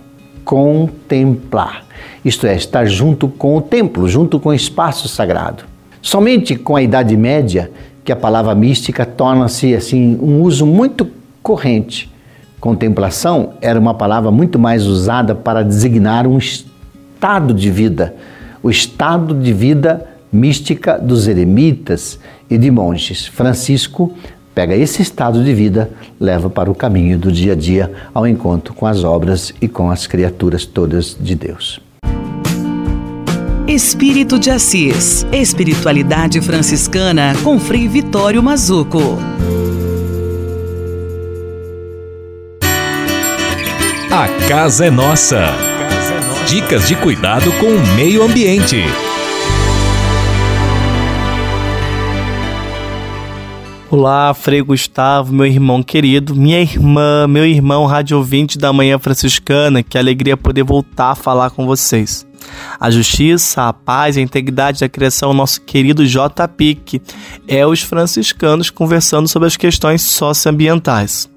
[0.45, 1.83] Contemplar,
[2.23, 5.65] isto é, estar junto com o templo, junto com o espaço sagrado.
[6.01, 7.69] Somente com a Idade Média
[8.05, 11.09] que a palavra mística torna-se assim um uso muito
[11.43, 12.09] corrente.
[12.61, 18.15] Contemplação era uma palavra muito mais usada para designar um estado de vida,
[18.63, 22.17] o estado de vida mística dos eremitas
[22.49, 23.25] e de monges.
[23.25, 24.13] Francisco
[24.55, 28.73] pega esse estado de vida, leva para o caminho do dia a dia, ao encontro
[28.73, 31.81] com as obras e com as criaturas todas de Deus.
[33.67, 35.25] Espírito de Assis.
[35.33, 39.17] Espiritualidade franciscana com Frei Vitório Mazuco.
[44.11, 45.49] A casa é nossa.
[46.47, 48.83] Dicas de cuidado com o meio ambiente.
[53.91, 59.83] Olá, Frei Gustavo, meu irmão querido, minha irmã, meu irmão rádio ouvinte da Manhã Franciscana,
[59.83, 62.25] que alegria poder voltar a falar com vocês.
[62.79, 66.47] A justiça, a paz e a integridade da criação, nosso querido J.
[66.47, 66.99] Pique,
[67.47, 71.29] é os franciscanos conversando sobre as questões socioambientais.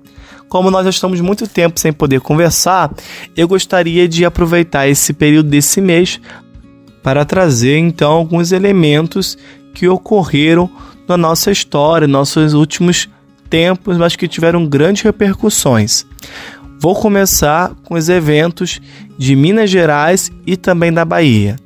[0.48, 2.90] Como nós já estamos muito tempo sem poder conversar,
[3.36, 6.18] eu gostaria de aproveitar esse período desse mês
[7.02, 9.36] para trazer então alguns elementos
[9.74, 10.70] que ocorreram
[11.08, 13.08] na nossa história, nossos últimos
[13.48, 16.06] tempos, mas que tiveram grandes repercussões.
[16.80, 18.80] Vou começar com os eventos
[19.16, 21.56] de Minas Gerais e também da Bahia.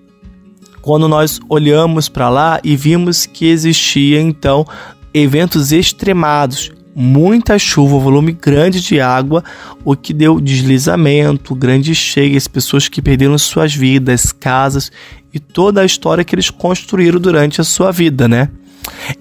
[0.81, 4.67] Quando nós olhamos para lá e vimos que existia então
[5.13, 9.45] eventos extremados, muita chuva, volume grande de água,
[9.85, 14.91] o que deu deslizamento, grandes cheias, pessoas que perderam suas vidas, casas
[15.33, 18.49] e toda a história que eles construíram durante a sua vida, né?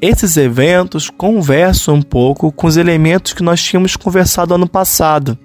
[0.02, 5.38] Esses eventos conversam um pouco com os elementos que nós tínhamos conversado ano passado.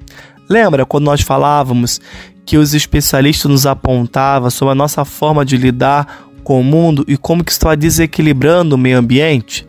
[0.48, 2.00] Lembra quando nós falávamos
[2.44, 7.16] que os especialistas nos apontavam sobre a nossa forma de lidar com o mundo e
[7.16, 9.66] como que estava desequilibrando o meio ambiente?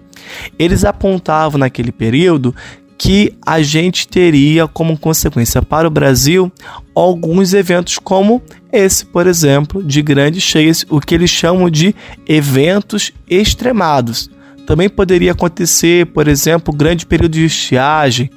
[0.59, 2.53] Eles apontavam naquele período
[2.97, 6.51] que a gente teria como consequência para o Brasil
[6.95, 8.41] alguns eventos como
[8.71, 11.95] esse, por exemplo, de grandes cheias, o que eles chamam de
[12.27, 14.29] eventos extremados.
[14.67, 18.29] Também poderia acontecer, por exemplo, grande período de estiagem,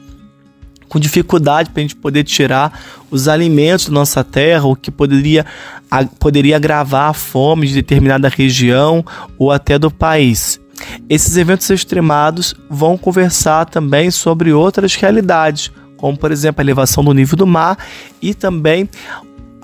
[0.89, 5.45] com dificuldade para a gente poder tirar os alimentos da nossa terra, o que poderia,
[5.91, 9.05] a, poderia agravar a fome de determinada região
[9.37, 10.61] ou até do país.
[11.09, 17.13] Esses eventos extremados vão conversar também sobre outras realidades, como por exemplo a elevação do
[17.13, 17.77] nível do mar
[18.23, 18.89] e também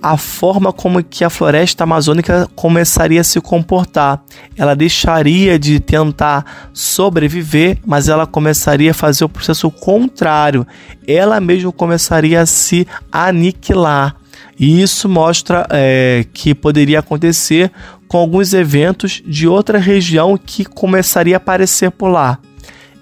[0.03, 4.23] a forma como que a floresta amazônica começaria a se comportar.
[4.57, 10.67] Ela deixaria de tentar sobreviver, mas ela começaria a fazer o processo contrário.
[11.07, 14.17] Ela mesma começaria a se aniquilar.
[14.59, 17.71] E isso mostra é, que poderia acontecer
[18.09, 22.39] com alguns eventos de outra região que começaria a aparecer por lá.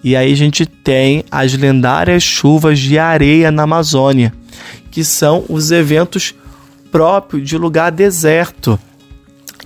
[0.03, 4.35] E aí a gente tem as lendárias chuvas de areia na Amazônia,
[4.91, 6.35] que são os eventos
[6.95, 8.79] próprios de lugar deserto.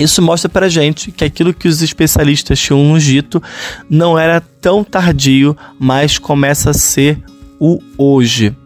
[0.01, 3.43] Isso mostra pra gente que aquilo que os especialistas tinham nos dito
[3.91, 7.23] não era tão tardio, mas começa a ser
[7.61, 8.57] o hoje.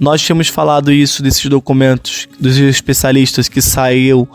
[0.00, 4.28] Nós tínhamos falado isso desses documentos dos especialistas que saiu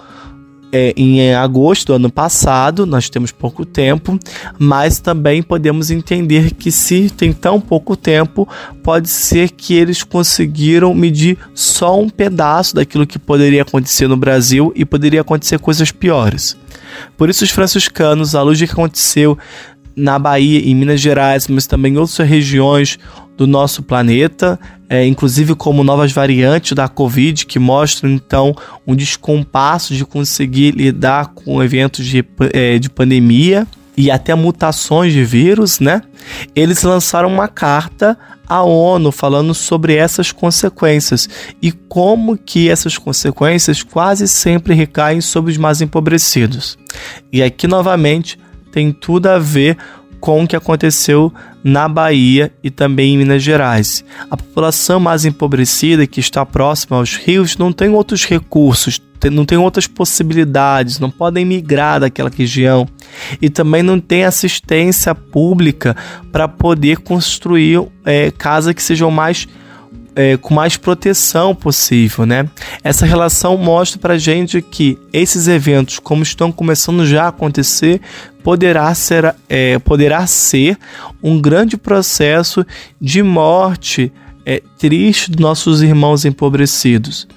[0.72, 4.20] é, em agosto do ano passado, nós temos pouco tempo,
[4.60, 8.48] mas também podemos entender que se tem tão pouco tempo,
[8.84, 14.72] pode ser que eles conseguiram medir só um pedaço daquilo que poderia acontecer no Brasil
[14.76, 16.58] e poderia acontecer coisas piores.
[17.18, 19.38] Por isso, os franciscanos, à luz do que aconteceu
[19.96, 23.00] na Bahia, em Minas Gerais, mas também em outras regiões
[23.38, 24.60] do nosso planeta,
[24.90, 28.56] é, inclusive como novas variantes da Covid, que mostram então
[28.86, 33.68] um descompasso de conseguir lidar com eventos de, é, de pandemia
[33.98, 36.02] e até mutações de vírus, né?
[36.56, 38.18] Eles lançaram uma carta
[38.48, 41.30] à ONU falando sobre essas consequências
[41.62, 46.78] e como que essas consequências quase sempre recaem sobre os mais empobrecidos.
[47.32, 48.38] E aqui novamente
[48.72, 49.78] tem tudo a ver
[50.26, 51.32] com o que aconteceu
[51.64, 54.04] na Bahia e também em Minas Gerais.
[54.32, 59.00] A população mais empobrecida, que está próxima aos rios, não tem outros recursos,
[59.32, 62.88] não tem outras possibilidades, não podem migrar daquela região
[63.40, 65.96] e também não tem assistência pública
[66.32, 69.48] para poder construir é, casas que sejam mais
[70.16, 72.48] é, com mais proteção possível, né?
[72.84, 78.02] Essa relação mostra para gente que esses eventos, como estão começando já a acontecer,
[78.44, 80.78] poderá ser, é, poderá ser
[81.22, 82.66] um grande processo
[83.02, 84.12] de morte
[84.46, 87.28] é, triste dos nossos irmãos empobrecidos.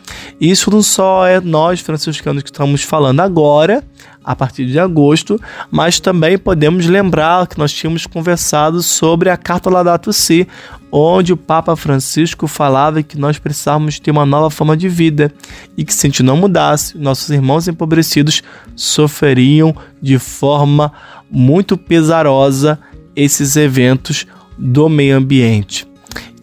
[0.40, 3.82] Isso não só é nós franciscanos que estamos falando agora,
[4.22, 5.40] a partir de agosto,
[5.70, 10.46] mas também podemos lembrar que nós tínhamos conversado sobre a Carta Laudato Si,
[10.92, 15.32] onde o Papa Francisco falava que nós precisávamos ter uma nova forma de vida
[15.78, 18.42] e que se a gente não mudasse, nossos irmãos empobrecidos
[18.76, 20.92] sofreriam de forma
[21.30, 22.78] muito pesarosa
[23.16, 24.26] esses eventos
[24.58, 25.86] do meio ambiente.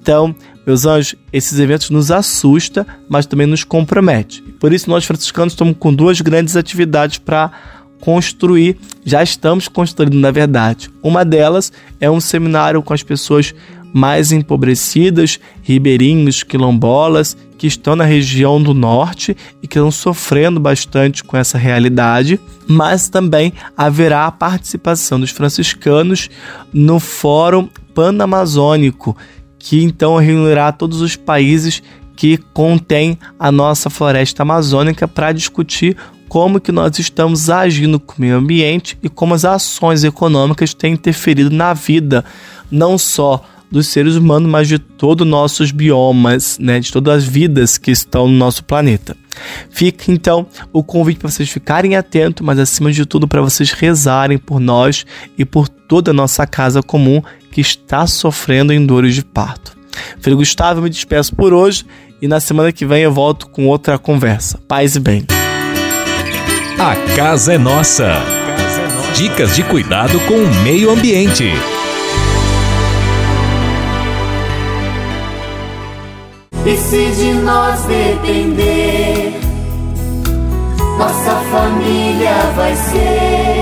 [0.01, 0.35] Então,
[0.65, 4.41] meus anjos, esses eventos nos assustam, mas também nos compromete.
[4.59, 7.51] Por isso, nós franciscanos estamos com duas grandes atividades para
[7.99, 10.89] construir, já estamos construindo na verdade.
[11.01, 13.53] Uma delas é um seminário com as pessoas
[13.93, 21.23] mais empobrecidas, ribeirinhos, quilombolas, que estão na região do norte e que estão sofrendo bastante
[21.23, 26.29] com essa realidade, mas também haverá a participação dos franciscanos
[26.73, 29.15] no Fórum Panamazônico,
[29.65, 31.81] que então reunirá todos os países
[32.15, 35.97] que contém a nossa floresta amazônica para discutir
[36.29, 40.93] como que nós estamos agindo com o meio ambiente e como as ações econômicas têm
[40.93, 42.23] interferido na vida,
[42.69, 47.25] não só dos seres humanos, mas de todos os nossos biomas, né, de todas as
[47.25, 49.17] vidas que estão no nosso planeta.
[49.71, 54.37] Fica então o convite para vocês ficarem atentos, mas acima de tudo para vocês rezarem
[54.37, 55.05] por nós
[55.37, 57.21] e por toda a nossa casa comum
[57.55, 59.77] que está sofrendo em dores de parto.
[60.19, 61.85] Filho Gustavo, eu me despeço por hoje
[62.21, 64.59] e na semana que vem eu volto com outra conversa.
[64.67, 65.25] Paz e bem.
[66.77, 68.11] A casa é nossa.
[69.15, 71.45] Dicas de cuidado com o meio ambiente.
[76.65, 79.33] E se de nós depender,
[80.97, 83.54] nossa família vai ser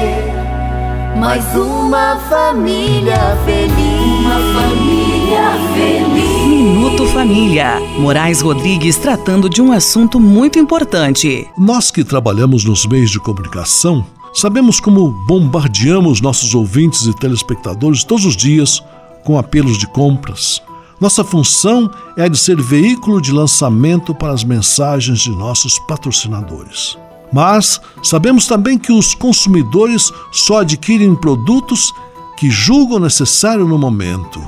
[1.23, 3.15] mais uma família
[3.45, 4.19] feliz.
[4.19, 6.47] Uma família feliz.
[6.49, 7.79] Minuto Família.
[7.97, 11.47] Moraes Rodrigues tratando de um assunto muito importante.
[11.57, 18.25] Nós que trabalhamos nos meios de comunicação, sabemos como bombardeamos nossos ouvintes e telespectadores todos
[18.25, 18.83] os dias
[19.23, 20.61] com apelos de compras.
[20.99, 26.97] Nossa função é a de ser veículo de lançamento para as mensagens de nossos patrocinadores.
[27.33, 31.91] Mas sabemos também que os consumidores só adquirem produtos
[32.37, 34.39] que julgam necessário no momento.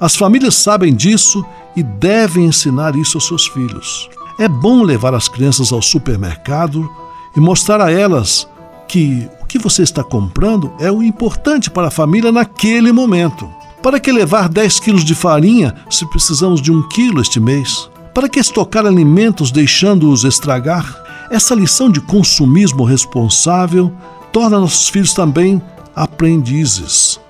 [0.00, 1.44] As famílias sabem disso
[1.76, 4.10] e devem ensinar isso aos seus filhos.
[4.38, 6.90] É bom levar as crianças ao supermercado
[7.36, 8.48] e mostrar a elas
[8.88, 13.48] que o que você está comprando é o importante para a família naquele momento.
[13.82, 17.88] Para que levar 10 quilos de farinha se precisamos de um quilo este mês?
[18.12, 21.05] Para que estocar alimentos deixando-os estragar?
[21.30, 23.92] Essa lição de consumismo responsável
[24.32, 25.60] torna nossos filhos também
[25.94, 27.20] aprendizes.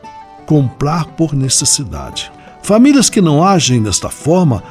[0.44, 2.30] Comprar por necessidade.
[2.62, 4.62] Famílias que não agem desta forma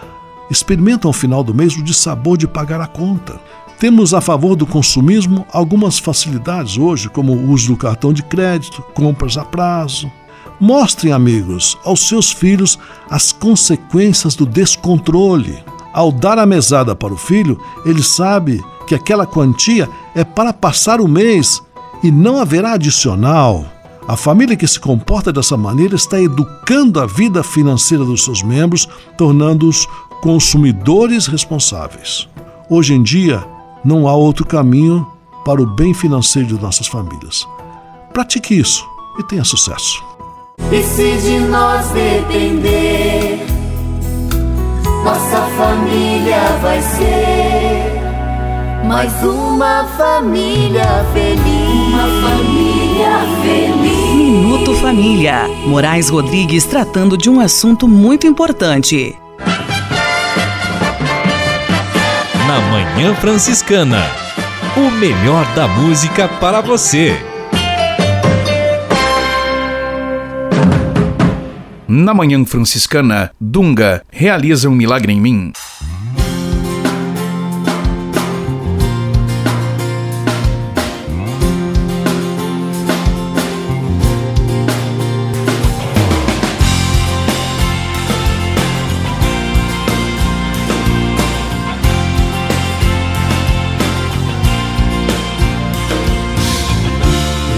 [0.49, 3.39] experimentam ao final do mês o dissabor de pagar a conta.
[3.79, 8.81] Temos a favor do consumismo algumas facilidades hoje, como o uso do cartão de crédito,
[8.93, 10.09] compras a prazo.
[10.59, 15.57] Mostrem, amigos, aos seus filhos as consequências do descontrole.
[15.91, 21.01] Ao dar a mesada para o filho, ele sabe que aquela quantia é para passar
[21.01, 21.61] o mês
[22.03, 23.65] e não haverá adicional.
[24.07, 28.87] A família que se comporta dessa maneira está educando a vida financeira dos seus membros,
[29.17, 29.87] tornando-os
[30.21, 32.29] consumidores responsáveis.
[32.69, 33.43] Hoje em dia,
[33.83, 35.05] não há outro caminho
[35.43, 37.47] para o bem financeiro de nossas famílias.
[38.13, 38.85] Pratique isso
[39.19, 40.03] e tenha sucesso.
[40.71, 43.45] E se de nós depender,
[45.03, 47.64] nossa família vai ser
[48.87, 51.87] mais uma família feliz.
[51.89, 54.15] Uma família feliz.
[54.15, 55.47] Minuto Família.
[55.65, 59.17] Moraes Rodrigues tratando de um assunto muito importante.
[62.47, 64.03] Na Manhã Franciscana.
[64.77, 67.17] O melhor da música para você.
[71.87, 75.53] Na Manhã Franciscana, Dunga realiza um milagre em mim.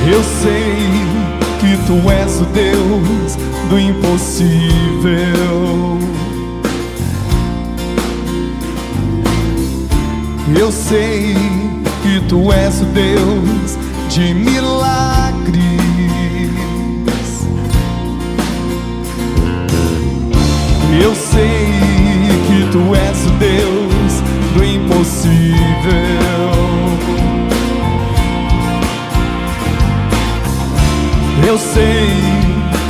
[0.09, 0.73] Eu sei
[1.59, 3.35] que tu és o Deus
[3.69, 4.39] do impossível.
[10.57, 11.35] Eu sei
[12.01, 13.77] que tu és o Deus
[14.09, 14.87] de milagres.
[21.03, 21.67] Eu sei
[22.47, 24.21] que tu és o Deus
[24.55, 26.66] do impossível.
[31.47, 32.09] Eu sei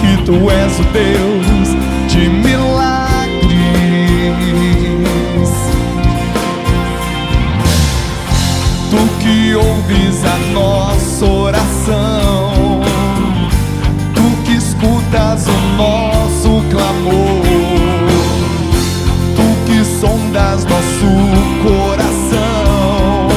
[0.02, 1.68] que tu és o Deus
[2.12, 3.48] de milagres.
[8.90, 12.82] Tu que ouves a nossa oração,
[14.16, 17.44] tu que escutas o nosso clamor,
[19.36, 21.06] tu que sondas nosso
[21.62, 23.28] coração,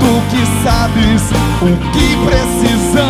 [0.00, 1.20] tu que sabes
[1.60, 3.09] o que precisamos.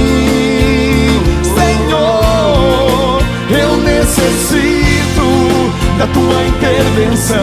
[5.97, 7.37] da tua intervenção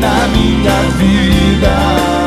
[0.00, 2.17] na minha vida.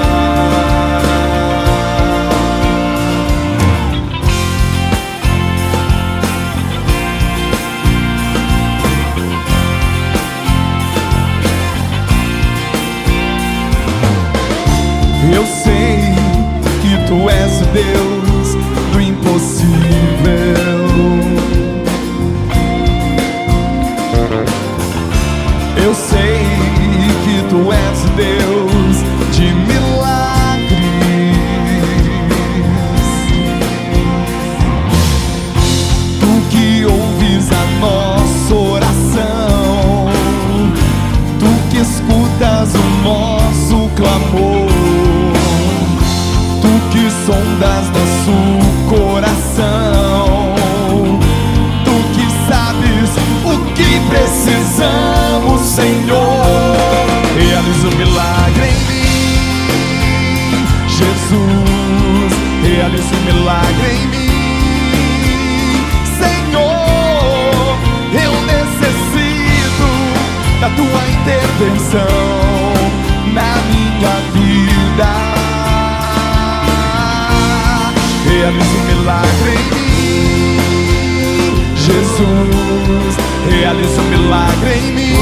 [47.31, 48.35] Sondas nosso
[48.89, 50.53] coração,
[51.85, 53.09] tu que sabes
[53.45, 56.75] o que precisamos, Senhor.
[57.37, 59.07] Realiza o milagre em mim,
[60.89, 62.33] Jesus.
[62.63, 64.31] Realiza o milagre em mim,
[66.19, 67.77] Senhor.
[68.13, 69.89] Eu necessito
[70.59, 72.71] da tua intervenção
[73.33, 73.80] na minha
[78.41, 80.57] Realiza um milagre em mim.
[81.75, 83.15] Jesus,
[83.47, 85.15] Realiza um milagre em mim.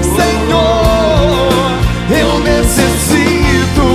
[0.00, 1.50] Senhor,
[2.08, 3.88] eu necessito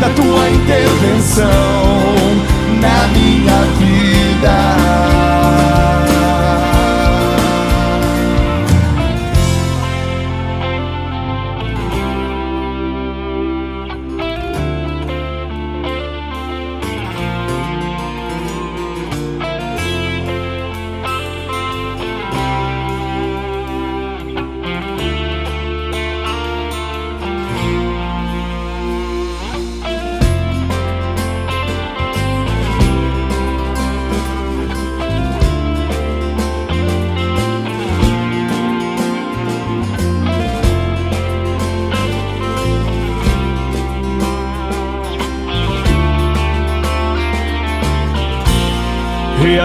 [0.00, 1.85] da tua intervenção.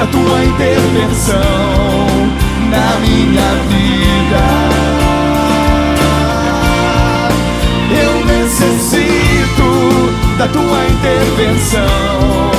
[0.00, 1.36] Da tua intervenção
[2.70, 4.42] na minha vida.
[8.02, 9.68] Eu necessito
[10.38, 12.49] da tua intervenção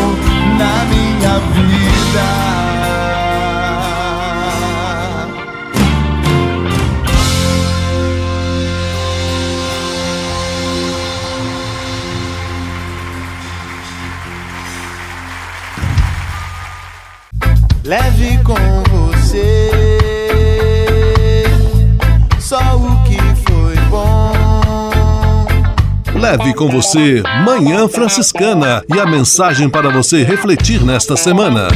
[26.32, 31.68] Leve com você Manhã Franciscana e a mensagem para você refletir nesta semana.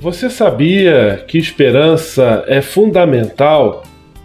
[0.00, 3.82] Você sabia que esperança é fundamental,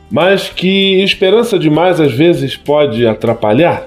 [0.09, 3.86] mas que esperança demais às vezes pode atrapalhar?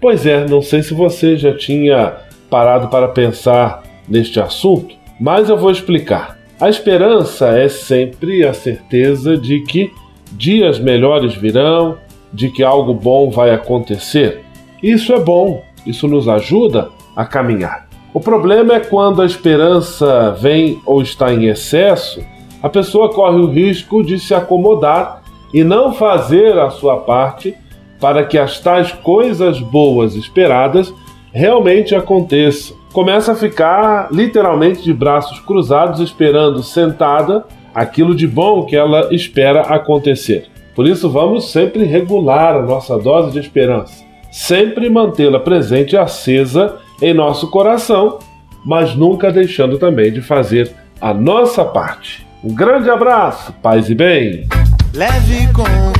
[0.00, 2.14] Pois é, não sei se você já tinha
[2.48, 6.38] parado para pensar neste assunto, mas eu vou explicar.
[6.58, 9.92] A esperança é sempre a certeza de que
[10.32, 11.98] dias melhores virão,
[12.32, 14.44] de que algo bom vai acontecer.
[14.82, 17.88] Isso é bom, isso nos ajuda a caminhar.
[18.12, 22.20] O problema é quando a esperança vem ou está em excesso,
[22.62, 25.22] a pessoa corre o risco de se acomodar
[25.52, 27.54] e não fazer a sua parte
[28.00, 30.92] para que as tais coisas boas esperadas
[31.32, 32.74] realmente aconteça.
[32.92, 37.44] Começa a ficar literalmente de braços cruzados, esperando sentada
[37.74, 40.46] aquilo de bom que ela espera acontecer.
[40.74, 46.76] Por isso, vamos sempre regular a nossa dose de esperança, sempre mantê-la presente e acesa
[47.02, 48.18] em nosso coração,
[48.64, 52.26] mas nunca deixando também de fazer a nossa parte.
[52.42, 54.46] Um grande abraço, paz e bem.
[54.94, 55.99] Leve com